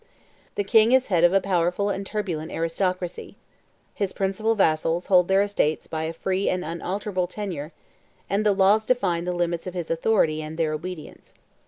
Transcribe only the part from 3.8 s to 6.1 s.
his principal vassals hold their estates by